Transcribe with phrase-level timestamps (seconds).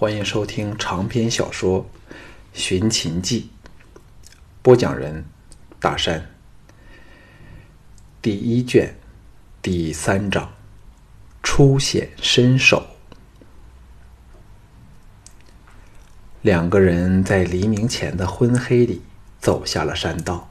[0.00, 1.84] 欢迎收听长篇小说
[2.52, 3.50] 《寻秦记》，
[4.62, 5.24] 播讲人：
[5.80, 6.30] 大山。
[8.22, 8.94] 第一卷
[9.60, 10.52] 第三章：
[11.42, 12.86] 初显身手。
[16.42, 19.02] 两个人在黎明前的昏黑里
[19.40, 20.48] 走下了山道，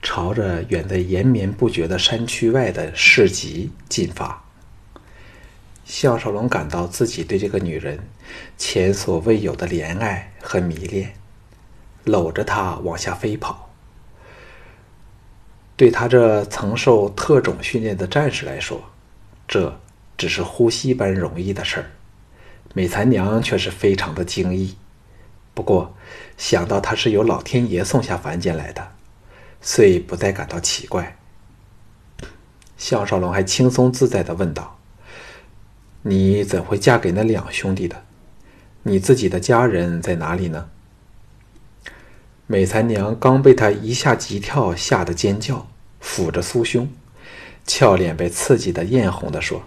[0.00, 4.43] 朝着远在延绵不绝的山区外的市集进发。
[5.84, 8.08] 项少龙感到自己对这个女人
[8.56, 11.14] 前所未有的怜爱和迷恋，
[12.04, 13.70] 搂着她往下飞跑。
[15.76, 18.80] 对他这曾受特种训练的战士来说，
[19.48, 19.80] 这
[20.16, 21.90] 只是呼吸般容易的事儿。
[22.74, 24.76] 美残娘却是非常的惊异，
[25.52, 25.94] 不过
[26.36, 28.92] 想到她是由老天爷送下凡间来的，
[29.60, 31.16] 遂不再感到奇怪。
[32.76, 34.78] 项少龙还轻松自在的问道。
[36.06, 38.04] 你怎会嫁给那两兄弟的？
[38.82, 40.68] 你自己的家人在哪里呢？
[42.46, 45.66] 美才娘刚被他一下急跳吓得尖叫，
[46.02, 46.90] 抚着酥胸，
[47.66, 49.62] 俏脸被刺激的艳红的说：“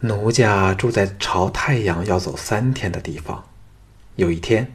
[0.00, 3.42] 奴家住在朝太阳要走三天的地方。
[4.16, 4.74] 有一天，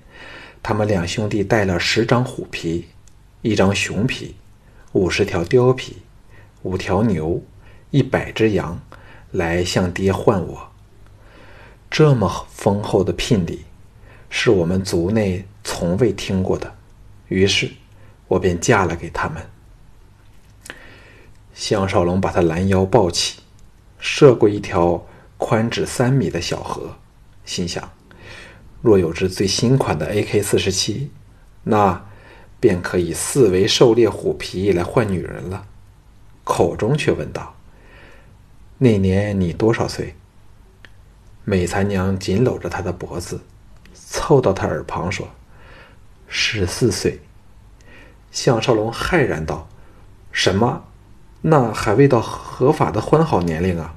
[0.63, 2.87] 他们两兄弟带了十张虎皮，
[3.43, 4.35] 一张熊皮，
[4.93, 5.97] 五十条貂皮，
[6.63, 7.43] 五条牛，
[7.91, 8.81] 一百只羊。”
[9.37, 10.71] 来向爹换我，
[11.91, 13.65] 这么丰厚的聘礼，
[14.31, 16.73] 是我们族内从未听过的。
[17.27, 17.71] 于是，
[18.27, 19.47] 我便嫁了给他们。
[21.53, 23.41] 项少龙把他拦腰抱起，
[23.99, 25.05] 涉过一条
[25.37, 26.97] 宽只三米的小河，
[27.45, 27.91] 心想：
[28.81, 31.11] 若有只最新款的 AK 四十七，
[31.63, 32.03] 那
[32.59, 35.67] 便可以四围狩猎虎皮来换女人了。
[36.43, 37.53] 口中却问道。
[38.79, 40.15] 那年你多少岁？
[41.43, 43.41] 美残娘紧搂着他的脖子，
[43.93, 45.29] 凑到他耳旁说
[46.27, 47.21] ：“十四岁。”
[48.31, 49.67] 项少龙骇然道
[50.31, 50.83] ：“什么？
[51.41, 53.95] 那还未到合法的欢好年龄啊！”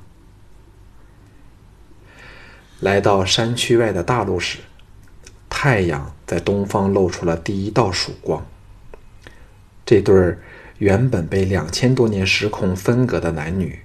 [2.78, 4.60] 来到山区外的大路时，
[5.50, 8.47] 太阳在东方露出了第一道曙光。
[9.84, 10.41] 这对儿
[10.78, 13.81] 原本被两千多年时空分隔的男女。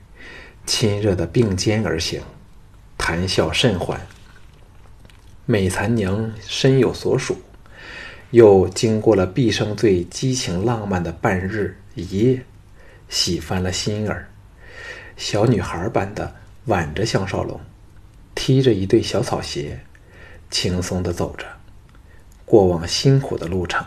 [0.65, 2.21] 亲热的并肩而行，
[2.97, 3.99] 谈笑甚欢。
[5.45, 7.37] 美残娘身有所属，
[8.31, 12.43] 又经过了毕生最激情浪漫的半日一夜，
[13.07, 14.27] 喜翻了心儿。
[15.15, 17.61] 小女孩般的挽着项少龙，
[18.33, 19.79] 踢着一对小草鞋，
[20.49, 21.45] 轻松的走着。
[22.43, 23.85] 过往辛苦的路程，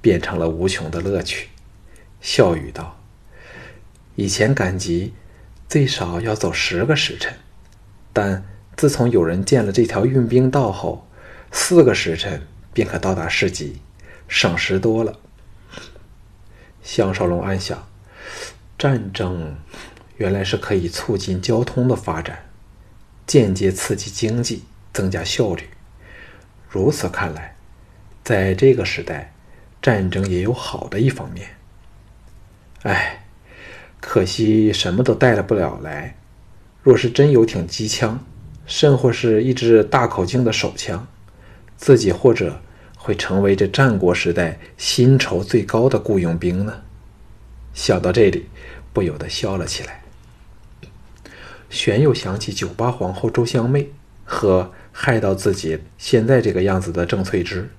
[0.00, 1.48] 变成了无穷的乐趣。
[2.20, 3.00] 笑语道
[4.14, 5.14] ：“以前赶集。”
[5.72, 7.34] 最少要走十个时辰，
[8.12, 8.44] 但
[8.76, 11.08] 自从有人建了这条运兵道后，
[11.50, 13.80] 四个时辰便可到达市集，
[14.28, 15.18] 省时多了。
[16.82, 17.88] 项少龙暗想：
[18.76, 19.56] 战争
[20.18, 22.50] 原来是可以促进交通的发展，
[23.26, 25.70] 间接刺激经济，增加效率。
[26.68, 27.56] 如此看来，
[28.22, 29.32] 在这个时代，
[29.80, 31.48] 战争也有好的一方面。
[32.82, 33.21] 哎。
[34.02, 36.16] 可惜什么都带了不了来。
[36.82, 38.18] 若是真有挺机枪，
[38.66, 41.06] 甚或是一支大口径的手枪，
[41.76, 42.60] 自己或者
[42.98, 46.82] 会成为这战国时代薪酬最高的雇佣兵呢。
[47.72, 48.48] 想到这里，
[48.92, 50.02] 不由得笑了起来。
[51.70, 53.92] 旋又想起酒吧皇后周香妹
[54.24, 57.70] 和害到自己现在这个样子的郑翠芝，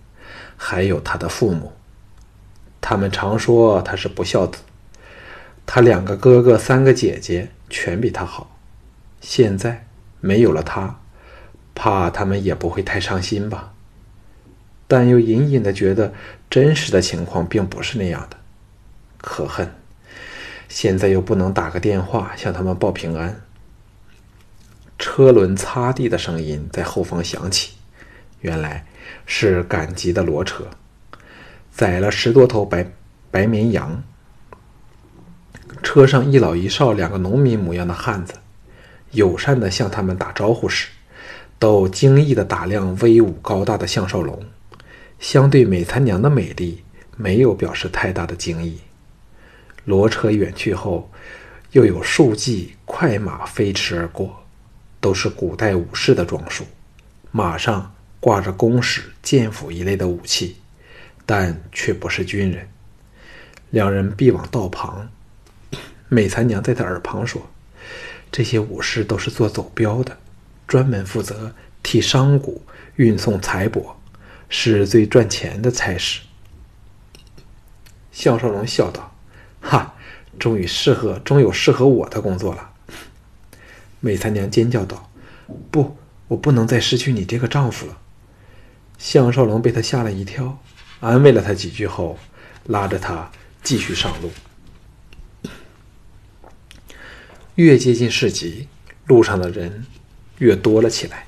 [0.56, 1.74] 还有他的父母，
[2.80, 4.60] 他们常说他是不孝子。
[5.66, 8.58] 他两个哥哥、三个姐姐全比他好，
[9.22, 9.88] 现在
[10.20, 11.00] 没有了他，
[11.74, 13.74] 怕他们也不会太伤心吧。
[14.88, 16.14] 但又隐隐的觉得
[16.50, 18.38] 真实的情况并不是那样的，
[19.18, 19.74] 可恨！
[20.68, 23.42] 现在又不能打个电话向他们报平安。
[25.00, 27.74] 车轮擦地的声音在后方响起，
[28.42, 28.86] 原来
[29.26, 30.68] 是赶集的骡车，
[31.72, 32.86] 载了十多头白
[33.32, 34.04] 白绵羊。
[35.82, 38.34] 车上一老一少两个农民模样的汉子，
[39.12, 40.90] 友善地向他们打招呼时，
[41.58, 44.44] 都惊异地打量威武高大的项少龙，
[45.20, 46.84] 相对美残娘的美丽，
[47.16, 48.80] 没有表示太大的惊异。
[49.86, 51.10] 骡车远去后，
[51.72, 54.44] 又有数骑快马飞驰而过，
[55.00, 56.66] 都是古代武士的装束，
[57.32, 60.58] 马上挂着弓矢、剑斧一类的武器，
[61.26, 62.68] 但却不是军人。
[63.72, 65.10] 两人避往道旁。
[66.14, 67.50] 美残娘在他耳旁说
[68.32, 70.16] ：“这些武士都是做走镖的，
[70.68, 72.54] 专门负责替商贾
[72.98, 73.96] 运送财帛，
[74.48, 76.22] 是最赚钱的差事。
[78.12, 79.16] 项少龙笑道
[79.60, 79.96] ：“哈，
[80.38, 82.70] 终于适合，终有适合我的工作了。”
[84.00, 85.10] 美残娘尖叫道
[85.72, 87.98] ：“不，我不能再失去你这个丈夫了。”
[89.00, 90.60] 项少龙被他吓了一跳，
[91.00, 92.20] 安慰了他几句后，
[92.68, 93.32] 拉着他
[93.64, 94.30] 继续上路。
[97.56, 98.68] 越接近市集，
[99.06, 99.86] 路上的人
[100.40, 101.28] 越多了起来，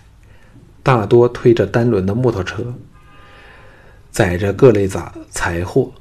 [0.82, 2.74] 大多推着单轮的木头车，
[4.10, 5.94] 载着各类杂财货，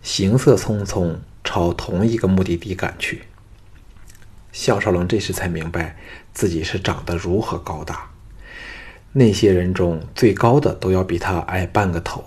[0.00, 3.24] 行色匆匆朝同一个目的地赶去。
[4.52, 5.96] 项少龙这时才明白
[6.32, 8.12] 自己是长得如何高大，
[9.10, 12.24] 那些人中最高的都要比他矮半个头，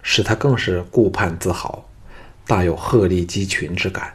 [0.00, 1.90] 使他更是顾盼自豪，
[2.46, 4.14] 大有鹤立鸡群之感。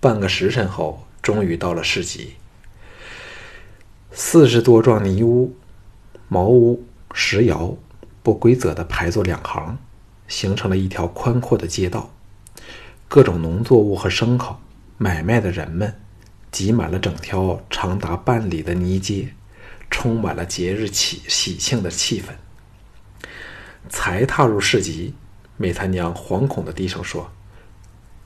[0.00, 1.06] 半个时辰后。
[1.22, 2.34] 终于到了市集，
[4.10, 5.54] 四十多幢泥屋、
[6.26, 6.84] 茅屋、
[7.14, 7.76] 石窑，
[8.24, 9.78] 不规则的排作两行，
[10.26, 12.12] 形成了一条宽阔的街道。
[13.06, 14.58] 各种农作物和牲口
[14.98, 15.94] 买卖的人们，
[16.50, 19.32] 挤满了整条长达半里的泥街，
[19.90, 22.32] 充满了节日喜喜庆的气氛。
[23.88, 25.14] 才踏入市集，
[25.56, 27.30] 美残娘惶恐的低声说：“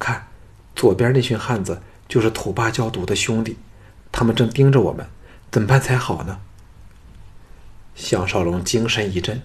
[0.00, 0.28] 看，
[0.74, 3.56] 左边那群汉子。”就是土霸教毒的兄弟，
[4.12, 5.06] 他们正盯着我们，
[5.50, 6.40] 怎么办才好呢？
[7.94, 9.40] 项少龙精神一振，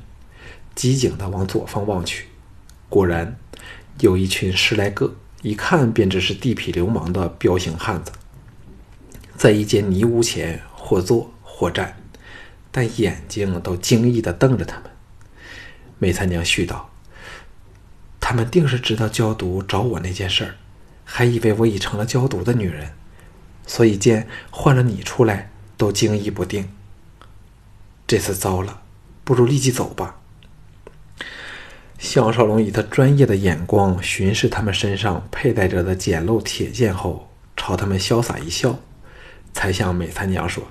[0.75, 2.27] 机警地往左方望去，
[2.89, 3.37] 果然
[3.99, 8.11] 有一群十来个，一看便知是地痞流氓的彪形汉子，
[9.35, 11.97] 在一间泥屋前或坐或站，
[12.71, 14.91] 但眼睛都惊异地瞪着他们。
[15.97, 16.89] 梅三娘絮道
[18.19, 20.55] ：“他们定是知道教毒找我那件事儿。”
[21.13, 22.93] 还以为我已成了焦毒的女人，
[23.67, 26.69] 所以见换了你出来都惊疑不定。
[28.07, 28.81] 这次糟了，
[29.25, 30.15] 不如立即走吧。
[31.99, 38.79] 项少龙以他专业的眼光巡视他们身上佩戴着的简陋铁剑后，朝他们潇洒一笑，
[39.53, 40.63] 才向美残娘说：“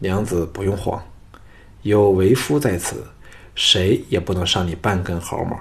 [0.00, 1.02] 娘子不用慌，
[1.82, 3.06] 有为夫在此，
[3.54, 5.56] 谁也不能伤你半根毫毛。”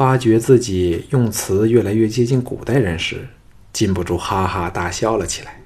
[0.00, 3.28] 发觉自己用词越来越接近古代人时，
[3.70, 5.60] 禁不住哈哈大笑了起来。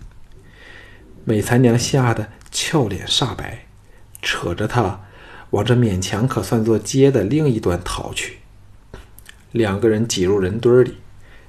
[1.24, 3.66] 美残娘吓得俏脸煞白，
[4.20, 5.02] 扯着他
[5.50, 8.38] 往这勉强可算作街的另一端逃去。
[9.52, 10.96] 两个人挤入人堆里，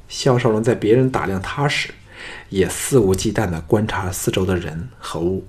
[0.07, 1.89] 肖少龙在别人打量他时，
[2.49, 5.47] 也肆无忌惮地观察四周的人和物。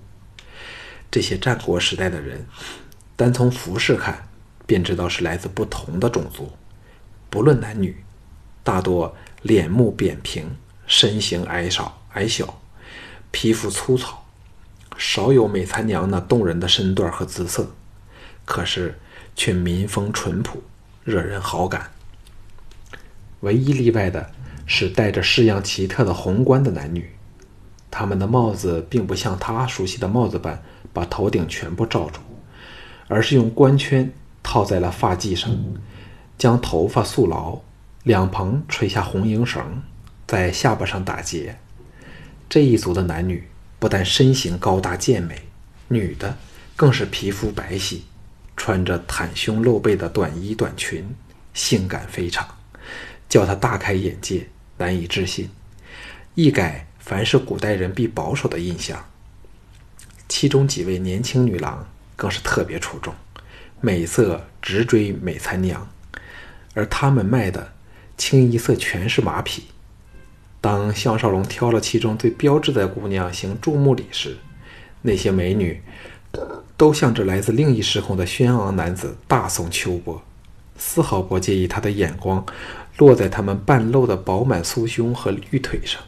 [1.11, 2.47] 这些战国时代的人，
[3.15, 4.27] 单从服饰看，
[4.65, 6.51] 便知道是来自不同的种族。
[7.29, 8.03] 不论男女，
[8.63, 10.57] 大多脸目扁平，
[10.87, 12.61] 身形矮少矮小，
[13.31, 14.25] 皮肤粗糙，
[14.97, 17.75] 少有美残娘那动人的身段和姿色，
[18.45, 18.99] 可是
[19.35, 20.63] 却民风淳朴，
[21.05, 21.91] 惹人好感。
[23.41, 24.31] 唯一例外的
[24.65, 27.11] 是戴着式样奇特的红冠的男女，
[27.91, 30.63] 他们的帽子并不像他熟悉的帽子般
[30.93, 32.21] 把头顶全部罩住，
[33.09, 34.11] 而是用冠圈
[34.43, 35.51] 套在了发髻上。
[36.39, 37.59] 将头发束牢，
[38.03, 39.83] 两旁垂下红缨绳，
[40.27, 41.59] 在下巴上打结。
[42.49, 43.49] 这一族的男女
[43.79, 45.43] 不但身形高大健美，
[45.89, 46.37] 女的
[46.77, 48.01] 更是皮肤白皙，
[48.57, 51.05] 穿着袒胸露背的短衣短裙，
[51.55, 52.47] 性感非常，
[53.29, 54.47] 叫他大开眼界，
[54.77, 55.49] 难以置信，
[56.35, 59.05] 一改凡是古代人必保守的印象。
[60.29, 63.15] 其中几位年轻女郎更是特别出众，
[63.81, 65.89] 美色直追美残娘。
[66.77, 67.73] 而他们卖的
[68.19, 69.65] 清一色全是马匹。
[70.61, 74.37] 当项少龙挑了其中最标致的姑娘行注目礼时，
[75.01, 75.81] 那些美女
[76.77, 80.21] 都向着来自另一时空的轩昂男子大送秋波，
[80.77, 82.45] 丝毫不介意他的眼光
[82.99, 86.03] 落在他们半露的饱满酥胸和玉腿上。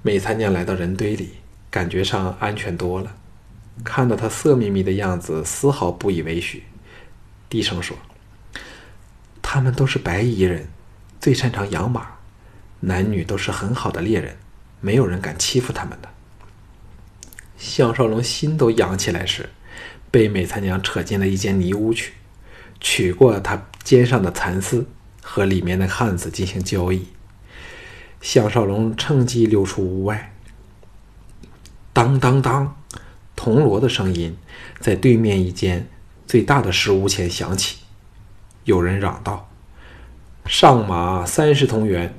[0.00, 1.30] 美餐娘来到人堆里，
[1.70, 3.16] 感觉上安全多了，
[3.84, 6.62] 看到他色眯眯的样子，丝毫不以为许，
[7.50, 7.96] 低声说。
[9.50, 10.68] 他们都是白衣人，
[11.18, 12.06] 最擅长养马，
[12.80, 14.36] 男女都是很好的猎人，
[14.82, 16.08] 没有人敢欺负他们的。
[17.56, 19.48] 项少龙心都痒起来时，
[20.10, 22.12] 被美残娘扯进了一间泥屋去，
[22.78, 24.86] 取过他肩上的蚕丝，
[25.22, 27.06] 和里面的汉子进行交易。
[28.20, 30.34] 项少龙趁机溜出屋外。
[31.94, 32.76] 当当当，
[33.34, 34.36] 铜锣的声音
[34.78, 35.88] 在对面一间
[36.26, 37.78] 最大的石屋前响起。
[38.68, 39.48] 有人嚷道
[40.44, 42.14] ：“上马三十铜元，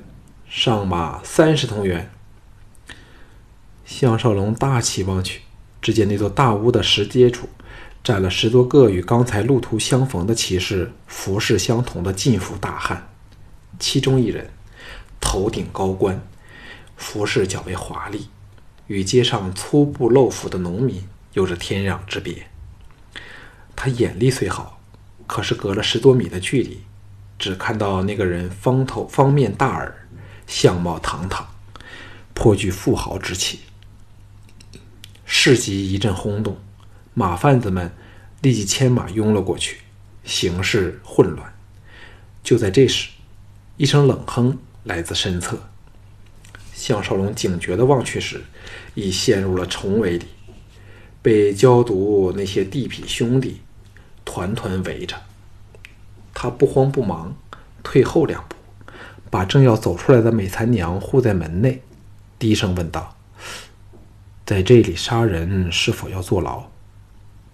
[0.48, 2.10] 上马三十铜元。”
[3.86, 5.42] 项少龙大起望去，
[5.80, 7.48] 只见那座大屋的石阶处，
[8.02, 13.08] 站了十多个与刚才路途相逢的骑士服饰相同的进府大汉，
[13.78, 14.50] 其中一人
[15.20, 16.20] 头顶高冠，
[16.96, 18.28] 服饰较为华丽，
[18.88, 22.48] 与街上粗布露服的农民有着天壤之别。
[23.76, 24.79] 他眼力虽好，
[25.30, 26.80] 可是隔了十多米的距离，
[27.38, 30.08] 只看到那个人方头方面大耳，
[30.48, 31.46] 相貌堂堂，
[32.34, 33.60] 颇具富豪之气。
[35.24, 36.58] 市集一阵轰动，
[37.14, 37.92] 马贩子们
[38.42, 39.78] 立即牵马拥了过去，
[40.24, 41.54] 形势混乱。
[42.42, 43.10] 就在这时，
[43.76, 45.56] 一声冷哼来自身侧。
[46.74, 48.42] 项少龙警觉地望去时，
[48.94, 50.26] 已陷入了重围里，
[51.22, 53.60] 被焦毒那些地痞兄弟。
[54.30, 55.16] 团团围着
[56.32, 57.34] 他，不慌不忙，
[57.82, 58.54] 退后两步，
[59.28, 61.82] 把正要走出来的美残娘护在门内，
[62.38, 63.16] 低声问道
[64.46, 66.70] ：“在这里杀人，是否要坐牢？”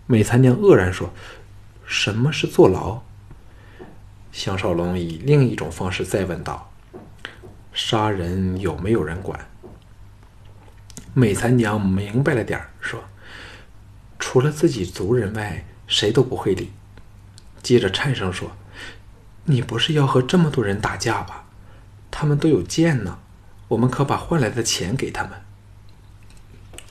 [0.06, 1.11] 美残娘愕然说
[1.87, 3.00] ：“什么是坐牢？”
[4.30, 6.71] 项少龙以另一种方式再问道
[7.73, 9.40] ：“杀人有没有人管？”
[11.14, 13.02] 美残娘明白了点儿，说
[14.21, 16.73] ：“除了自己族人外。”谁都不会理。
[17.62, 18.52] 接着颤声说
[19.45, 21.47] ：“你不是要和这么多人打架吧？
[22.11, 23.19] 他们都有剑呢，
[23.69, 25.33] 我们可把换来的钱给他们。”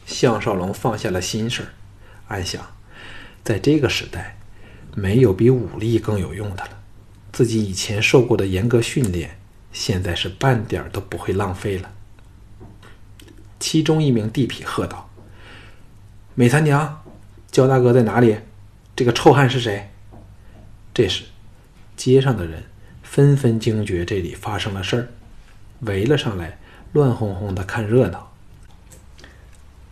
[0.05, 1.69] 项少龙放下了心事儿，
[2.27, 2.61] 暗想：
[3.43, 4.37] 在这个时代，
[4.93, 6.69] 没有比武力更有用的了。
[7.31, 9.39] 自己以前受过的严格训练，
[9.73, 11.91] 现在是半点都不会浪费了。
[13.59, 15.09] 其中一名地痞喝道
[16.35, 17.03] ：“美三娘，
[17.49, 18.37] 焦大哥在哪里？”
[18.95, 19.89] 这个臭汉是谁？
[20.93, 21.25] 这时，
[21.97, 22.63] 街上的人
[23.03, 25.09] 纷纷惊觉这里发生了事儿，
[25.81, 26.57] 围了上来，
[26.93, 28.31] 乱哄哄的看热闹。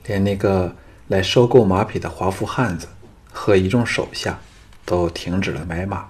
[0.05, 0.73] 连那个
[1.09, 2.87] 来收购马匹的华服汉子
[3.29, 4.39] 和一众手下
[4.85, 6.09] 都停止了买马，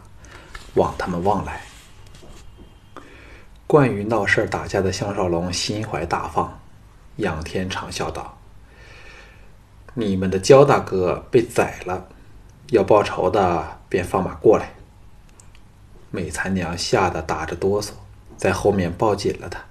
[0.76, 1.64] 往他们望来。
[3.66, 6.60] 惯于闹事打架的项少龙心怀大放，
[7.16, 8.38] 仰天长笑道
[9.96, 12.10] ：“你们的焦大哥被宰了。”
[12.74, 14.74] 要报仇的，便放马过来。
[16.10, 17.92] 美残娘吓得打着哆嗦，
[18.36, 19.64] 在后面抱紧了他。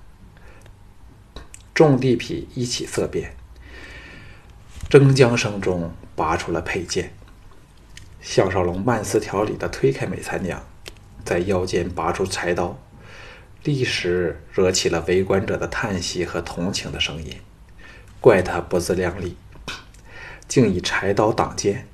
[1.74, 3.34] 众地痞一起色变，
[4.88, 7.12] 争将声中拔出了佩剑。
[8.20, 10.64] 项少龙慢丝条理的推开美残娘，
[11.24, 12.78] 在腰间拔出柴刀，
[13.64, 17.40] 立时惹起了围观者的叹息和同情的声音。
[18.20, 19.36] 怪他不自量力，
[20.46, 21.88] 竟以柴刀挡剑。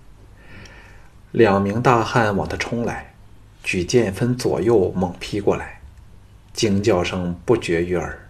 [1.33, 3.15] 两名大汉往他冲来，
[3.63, 5.83] 举剑分左右猛劈过来，
[6.55, 8.27] 惊叫声不绝于耳。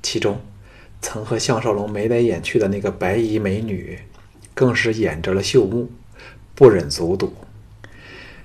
[0.00, 0.40] 其中，
[1.02, 3.98] 曾和项少龙眉来眼去的那个白衣美女，
[4.54, 5.90] 更是掩着了秀目，
[6.54, 7.34] 不忍卒睹。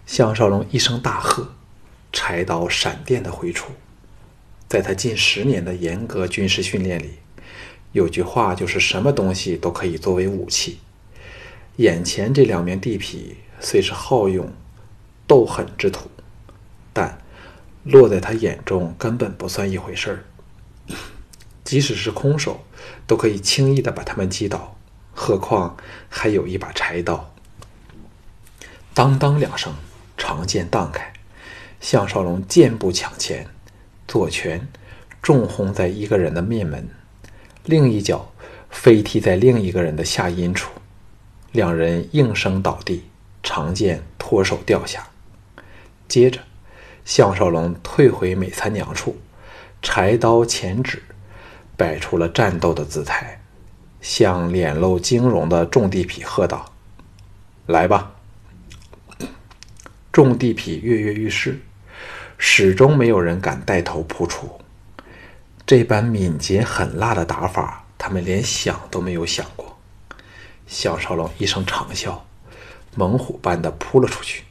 [0.08, 1.54] 项少龙一声大喝，
[2.12, 3.72] 柴刀闪电的挥出。
[4.68, 7.20] 在他近十年的严格军事训练里，
[7.92, 10.80] 有句话就是什么东西都可以作为武器。
[11.75, 13.36] 眼前这两名地痞。
[13.66, 14.48] 虽是好勇
[15.26, 16.08] 斗狠之徒，
[16.94, 17.18] 但
[17.84, 20.96] 落在他眼中根本不算一回事儿。
[21.64, 22.64] 即使是空手，
[23.08, 24.78] 都可以轻易的把他们击倒，
[25.16, 25.76] 何况
[26.08, 27.34] 还有一把柴刀。
[28.94, 29.74] 当当两声，
[30.16, 31.12] 长剑荡开，
[31.80, 33.48] 项少龙箭步抢前，
[34.08, 34.68] 左拳
[35.24, 36.88] 重轰在一个人的面门，
[37.64, 38.32] 另一脚
[38.70, 40.70] 飞踢在另一个人的下阴处，
[41.52, 43.06] 两人应声倒地。
[43.46, 45.08] 长剑脱手掉下，
[46.08, 46.42] 接着，
[47.06, 49.16] 项少龙退回美餐娘处，
[49.84, 51.04] 柴刀前指，
[51.78, 53.40] 摆出了战斗的姿态，
[54.02, 56.74] 向脸露惊容的众地痞喝道
[57.68, 58.14] ：“来吧！”
[60.12, 61.62] 众地痞跃跃欲试，
[62.40, 64.60] 始终没有人敢带头扑出。
[65.68, 69.78] 这般敏捷狠辣的打法，他们连想都没有想过。
[70.66, 72.18] 项少龙一声长啸。
[72.96, 74.44] 猛虎般的扑了出去，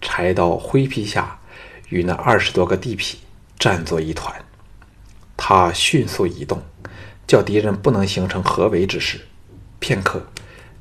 [0.00, 1.40] 柴刀挥劈下，
[1.88, 3.16] 与那二十多个地痞
[3.58, 4.44] 战作一团。
[5.36, 6.62] 他迅速移动，
[7.26, 9.22] 叫敌人不能形成合围之势。
[9.80, 10.28] 片刻，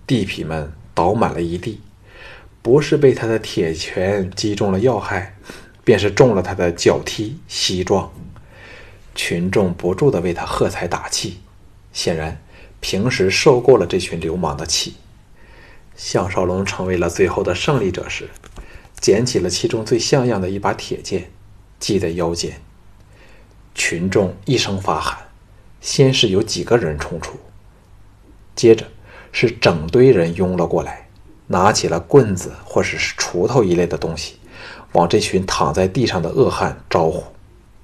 [0.05, 1.81] 地痞们倒满了一地，
[2.62, 5.36] 不是被他的铁拳击中了要害，
[5.84, 8.13] 便是中了他的脚踢膝撞。
[9.15, 11.39] 群众不住地为他喝彩打气，
[11.91, 12.41] 显然
[12.79, 14.96] 平时受够了这群流氓的气。
[15.95, 18.29] 项少龙成为了最后的胜利者时，
[19.00, 21.31] 捡起了其中最像样的一把铁剑，
[21.79, 22.62] 系在腰间。
[23.74, 25.17] 群众一声发喊，
[25.79, 27.39] 先是有几个人冲出，
[28.55, 28.88] 接着
[29.31, 31.07] 是整堆人拥了过来，
[31.48, 34.36] 拿起了棍子或者是锄头一类的东西，
[34.91, 37.24] 往这群躺在地上的恶汉招呼。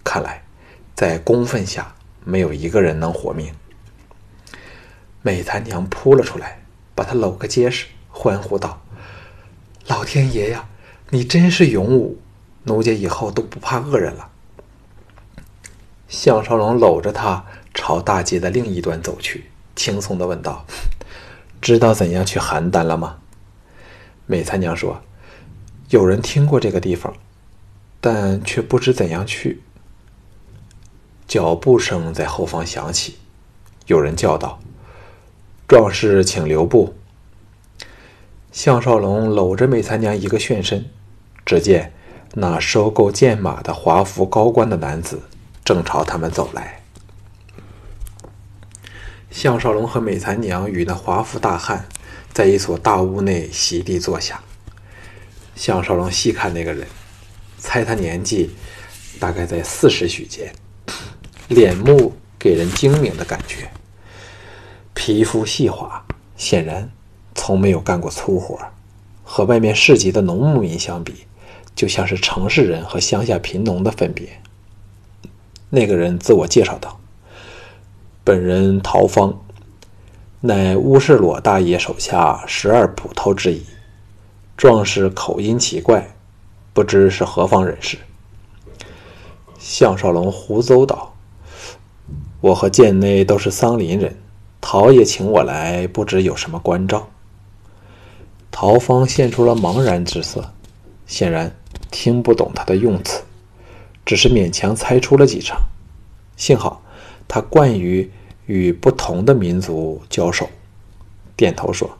[0.03, 0.43] 看来，
[0.95, 3.53] 在公愤下，没有一个人能活命。
[5.21, 6.61] 美残娘扑了出来，
[6.93, 7.87] 把他搂个结实，
[8.19, 8.81] 欢呼道
[9.85, 10.67] ：“老天爷呀，
[11.11, 12.17] 你真是勇武！
[12.63, 14.31] 奴家以后都不怕恶人了。”
[16.09, 17.45] 项少龙搂着她
[17.75, 20.65] 朝大街的另一端走去，轻松的问道
[21.61, 23.17] ：“知道怎样去邯郸了吗？”
[24.25, 25.03] 美残娘说
[25.89, 27.13] ：“有人听过这个地方，
[28.01, 29.61] 但却不知怎样去。”
[31.27, 33.17] 脚步声在后方响起，
[33.85, 34.59] 有人叫道
[35.67, 36.95] ：“壮士，请留步。”
[38.57, 40.83] 项少龙搂着美残娘一个旋身，
[41.45, 41.93] 只见
[42.33, 45.21] 那收购剑马的华服高官的男子
[45.63, 46.81] 正朝他们走来。
[49.29, 51.87] 项少龙和美残娘与那华服大汉
[52.33, 54.41] 在一所大屋内席地坐下。
[55.55, 56.87] 项少龙细看那个人，
[57.59, 58.49] 猜他年纪
[59.19, 60.51] 大概在四十许间。
[61.47, 63.69] 脸目给人精明的感觉，
[64.95, 66.03] 皮肤细滑，
[66.35, 66.89] 显然
[67.37, 68.59] 从没有干过粗活。
[69.23, 71.13] 和外面市集的农牧民相比，
[71.75, 74.27] 就像是城市人和乡下贫农的分别。
[75.69, 76.99] 那个人自我介绍道
[78.23, 79.37] ：“本人陶方，
[80.39, 83.61] 乃乌世裸大爷手下十二捕头之一。
[84.55, 86.15] 壮士口音奇怪，
[86.73, 87.97] 不知是何方人士。”
[89.59, 91.13] 项少龙胡诌道。
[92.39, 94.15] 我和剑内都是桑林人，
[94.61, 97.09] 陶爷请我来，不知有什么关照。
[98.59, 100.51] 陶芳现出了茫然之色，
[101.05, 101.55] 显然
[101.91, 103.21] 听不懂他的用词，
[104.03, 105.55] 只是勉强猜出了几成。
[106.35, 106.81] 幸好
[107.27, 108.11] 他惯于
[108.47, 110.49] 与不同的民族交手，
[111.35, 111.99] 点头说：“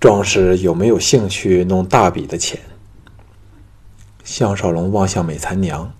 [0.00, 2.58] 壮士有没有兴趣弄大笔的钱？”
[4.24, 5.92] 项少龙望向美残娘，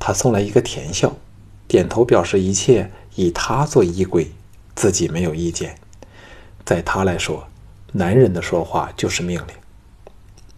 [0.00, 1.14] 他送来一个甜笑。
[1.68, 4.32] 点头表示一切以他做依归，
[4.74, 5.76] 自己没有意见。
[6.64, 7.46] 在他来说，
[7.96, 10.56] 男人的说话就是命令。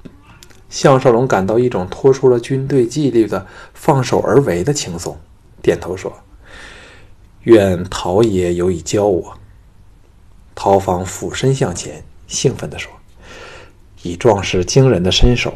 [0.71, 5.17] 项少龙感到一种脱出了军队纪律的放手而为的轻松，
[5.61, 6.13] 点头说
[7.45, 9.39] ：“愿陶爷有以教我。”
[10.57, 12.91] 陶芳俯身向前，兴奋地说
[14.03, 15.53] ：“以壮士惊人的身手，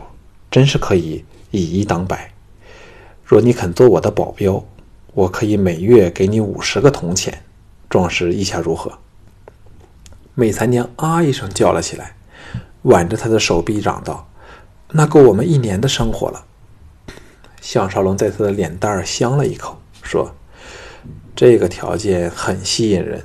[0.51, 2.33] 真是可以以一当百。
[3.25, 4.63] 若你肯做我的保镖。”
[5.13, 7.43] 我可以每月给你五十个铜钱，
[7.89, 8.97] 壮士意下如何？
[10.41, 12.17] 美残娘啊一声叫了起来，
[12.85, 14.27] 挽着他的手臂嚷道
[14.93, 16.47] ：“那够我们一年的生活了。”
[17.61, 20.35] 项少龙在他的脸蛋儿香了一口，说
[21.37, 23.23] ：“这个条件很吸引人，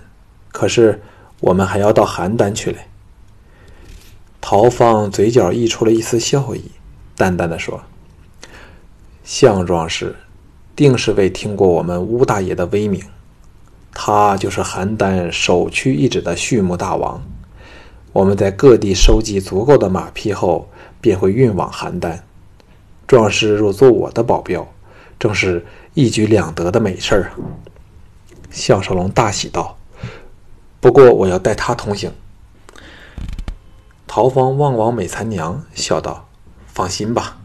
[0.52, 1.02] 可是
[1.40, 2.80] 我们还要到邯郸去嘞。”
[4.42, 6.70] 陶芳嘴角溢出了一丝笑意，
[7.16, 7.82] 淡淡的说
[9.24, 10.18] ：“项壮士。”
[10.76, 13.02] 定是未听过我们乌大爷的威名，
[13.98, 17.24] 他就是邯郸首屈一指的畜牧大王。
[18.12, 22.20] 我们在各地收集足够的马匹后，便会运往邯郸。
[23.08, 24.68] 壮士若做我的保镖，
[25.18, 27.32] 正是一举两得的美事儿啊！
[28.52, 29.78] 项少龙大喜道
[30.82, 32.12] ：“不过我要带他同行。”
[34.06, 36.28] 陶芳望望美残娘，笑道
[36.68, 37.38] ：“放心吧，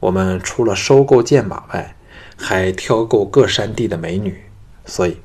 [0.00, 1.94] 我们除了收购剑马外，”
[2.40, 4.42] 还挑购各山地的美女，
[4.86, 5.16] 所以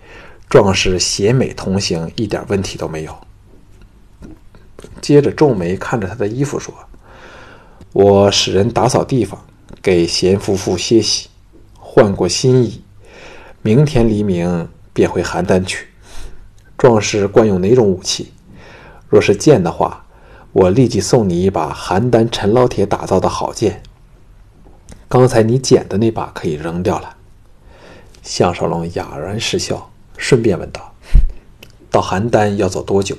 [0.49, 3.15] 壮士携美同行一点问题都没有。
[5.01, 6.73] 接着皱眉看着他的衣服说
[7.93, 9.43] ：“我使人打扫地方，
[9.81, 11.29] 给贤夫妇歇息，
[11.79, 12.81] 换过新衣。
[13.61, 15.87] 明天黎明便回邯郸去。
[16.77, 18.31] 壮士惯用哪种武器？
[19.09, 20.05] 若是剑的话，
[20.51, 23.81] 我立即送你一把邯郸陈老铁打造的好剑。”
[25.07, 27.15] 刚才你捡的那把可以扔掉了。
[28.23, 30.93] 项少龙哑然失笑，顺便问道
[31.91, 33.17] ：“到邯郸要走多久？”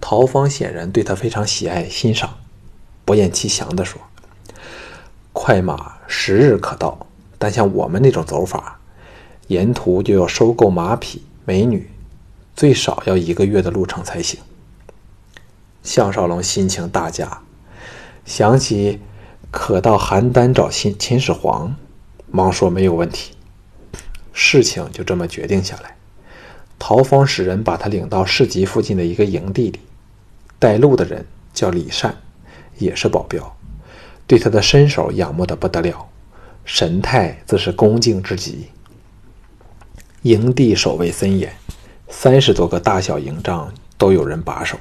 [0.00, 2.38] 陶芳显然对他非常喜爱欣赏，
[3.04, 4.00] 不厌其详地说
[5.32, 7.06] ：“快马十日可到，
[7.38, 8.80] 但像我们那种走法，
[9.46, 11.90] 沿途就要收购马匹、美女，
[12.54, 14.40] 最少要一个月的路程才行。”
[15.82, 17.42] 项少龙心情大佳，
[18.24, 19.00] 想起。
[19.50, 21.76] 可到邯郸找秦秦始皇，
[22.30, 23.34] 忙说没有问题。
[24.32, 25.96] 事情就这么决定下来。
[26.78, 29.80] 陶方使人把他领到市集附近的一个营地里，
[30.58, 32.16] 带路的人叫李善，
[32.78, 33.56] 也是保镖，
[34.26, 36.08] 对他的身手仰慕的不得了，
[36.64, 38.68] 神态自是恭敬之极。
[40.22, 41.52] 营地守卫森严，
[42.08, 44.78] 三十多个大小营帐都有人把守，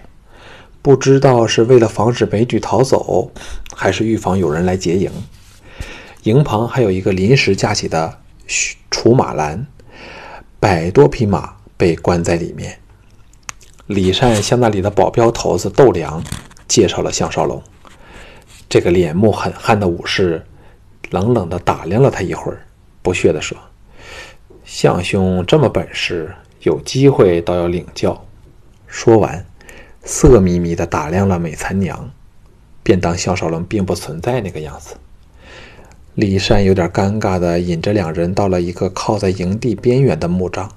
[0.82, 3.32] 不知道是为了防止美女逃走，
[3.76, 5.12] 还是预防有人来劫营。
[6.24, 9.66] 营旁还有一个临时架起的储马栏，
[10.60, 12.80] 百多匹马被关在里面。
[13.88, 16.24] 李善向那里的保镖头子窦良
[16.68, 17.62] 介绍了项少龙。
[18.70, 20.46] 这个脸目狠悍的武士
[21.10, 22.66] 冷冷地打量了他一会儿，
[23.02, 23.58] 不屑地说
[24.64, 28.26] ：“项兄这么本事，有机会倒要领教。”
[28.88, 29.46] 说完，
[30.04, 32.12] 色眯眯地打量了美残娘，
[32.84, 34.96] 便当项少龙并不存在那个样子。
[36.22, 40.72] 李善有点尴尬地引着两人到了一个靠在营地边缘的木帐，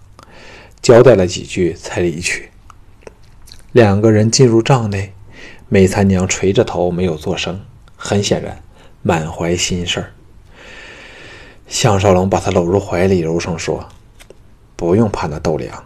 [0.80, 2.48] 交代了几句才离去。
[3.70, 5.12] 两个人进入帐内，
[5.68, 7.60] 美残娘垂着头没有作声，
[7.94, 8.62] 很显然
[9.02, 10.12] 满怀心事儿。
[11.68, 13.86] 项少龙把她搂入怀里，柔声说
[14.76, 15.84] ：“不用怕那豆粮，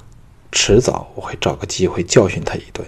[0.52, 2.86] 迟早我会找个机会教训他一顿。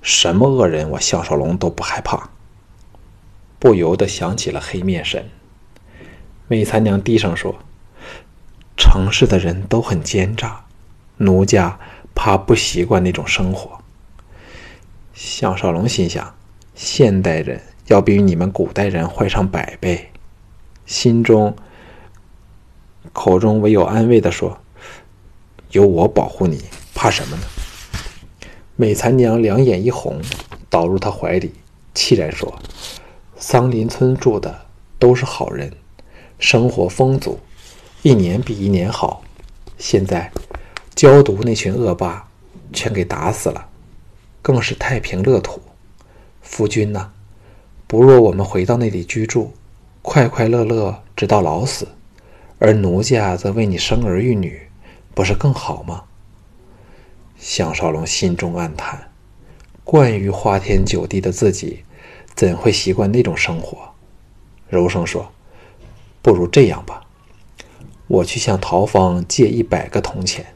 [0.00, 2.30] 什么恶人，我项少龙都不害怕。”
[3.60, 5.28] 不由得想起了黑面神。
[6.48, 7.54] 美残娘低声说
[8.76, 10.64] ：“城市的人都很奸诈，
[11.16, 11.78] 奴家
[12.14, 13.80] 怕不习惯那种生活。”
[15.14, 16.34] 项少龙心想
[16.74, 20.10] ：“现代人要比你们古代人坏上百倍。”
[20.84, 21.54] 心中、
[23.12, 24.58] 口中唯有安慰的说
[25.70, 26.62] ：“有我保护你，
[26.94, 27.42] 怕什么呢？”
[28.76, 30.20] 美残娘两眼一红，
[30.68, 31.54] 倒入他怀里，
[31.94, 32.58] 凄然说
[33.36, 34.66] ：“桑林村住的
[34.98, 35.72] 都是好人，
[36.42, 37.38] 生活丰足，
[38.02, 39.22] 一年比一年好。
[39.78, 40.28] 现在
[40.92, 42.28] 焦毒那群恶霸
[42.72, 43.68] 全给打死了。”
[44.42, 45.60] 更是太平乐土，
[46.40, 47.12] 夫君呐，
[47.86, 49.52] 不若我们回到那里居住，
[50.02, 51.86] 快快乐乐直到老死，
[52.58, 54.60] 而奴家则为你生儿育女，
[55.14, 56.02] 不是更好吗？
[57.38, 59.12] 项少龙心中暗叹，
[59.84, 61.84] 惯于花天酒地的自己，
[62.34, 63.78] 怎会习惯那种生活？
[64.68, 65.30] 柔声说
[66.22, 67.02] ：“不如这样吧，
[68.06, 70.54] 我去向陶芳借一百个铜钱，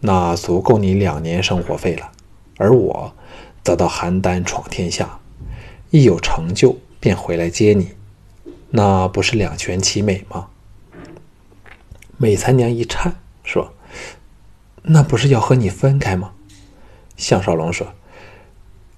[0.00, 2.12] 那足够你两年生活费了。”
[2.58, 3.14] 而我
[3.62, 5.20] 则到邯郸闯天下，
[5.90, 7.90] 一有成就便回来接你，
[8.70, 10.48] 那不是两全其美吗？
[12.16, 13.74] 美才娘一颤，说
[14.84, 16.32] ：“那不是要和你分开吗？”
[17.18, 17.86] 项少龙说：“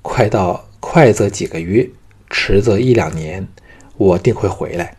[0.02, 1.90] 快到快则几个月，
[2.30, 3.48] 迟则一两年，
[3.96, 4.96] 我定会回来。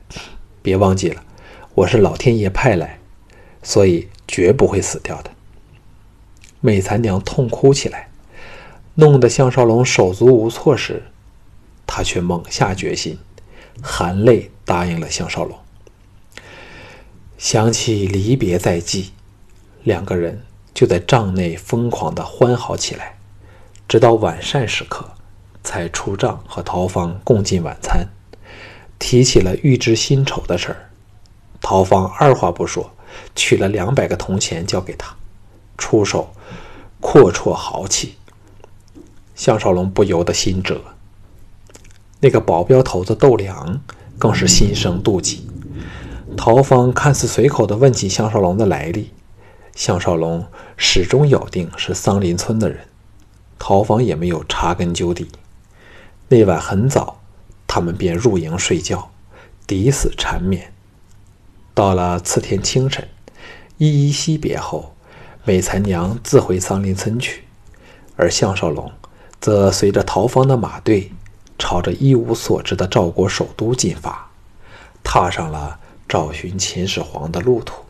[0.69, 1.23] 别忘记了，
[1.73, 2.99] 我是老天爷派来，
[3.63, 5.31] 所以绝不会死掉的。”
[6.61, 8.09] 美残娘痛哭起来。
[8.93, 11.01] 弄得项少龙手足无措时，
[11.87, 13.17] 他却猛下决心，
[13.81, 15.57] 含泪答应了项少龙。
[17.39, 19.13] 想起离别在即，
[19.81, 20.43] 两个人
[20.75, 23.17] 就在帐内疯狂的欢好起来，
[23.87, 25.09] 直到晚膳时刻，
[25.63, 28.07] 才出帐和陶芳共进晚餐。
[28.99, 30.89] 提起了预支薪酬的事儿，
[31.61, 32.91] 陶芳二话不说，
[33.33, 35.15] 取了两百个铜钱交给他，
[35.77, 36.33] 出手
[36.99, 38.15] 阔绰豪气。
[39.33, 40.81] 项少龙不由得心折，
[42.19, 43.81] 那个保镖头子窦良
[44.17, 45.47] 更是心生妒忌。
[46.35, 49.11] 陶芳看似随口的问起项少龙的来历，
[49.73, 52.87] 项少龙始终咬定是桑林村的人，
[53.57, 55.29] 陶芳也没有查根究底。
[56.27, 57.18] 那晚很早，
[57.69, 59.11] 他们便入营睡觉，
[59.67, 60.73] 抵死缠绵。
[61.75, 63.07] 到了次天清晨，
[63.77, 64.95] 依依惜别后，
[65.43, 67.43] 美残娘自回桑林村去，
[68.15, 68.91] 而项少龙。
[69.39, 71.11] 则随着陶芳的马队，
[71.59, 74.31] 朝着一无所知的赵国首都进发，
[75.03, 77.83] 踏上了找寻秦始皇的路途。